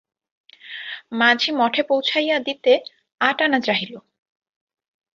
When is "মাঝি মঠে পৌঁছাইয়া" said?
1.13-2.37